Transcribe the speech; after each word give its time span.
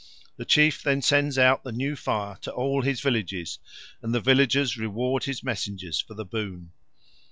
The 0.37 0.45
chief 0.45 0.81
then 0.81 1.03
sends 1.03 1.37
out 1.37 1.63
the 1.63 1.71
new 1.71 1.95
fire 1.95 2.35
to 2.41 2.51
all 2.51 2.81
his 2.81 3.01
villages, 3.01 3.59
and 4.01 4.15
the 4.15 4.19
villagers 4.19 4.75
reward 4.75 5.25
his 5.25 5.43
messengers 5.43 6.01
for 6.01 6.15
the 6.15 6.25
boon. 6.25 6.71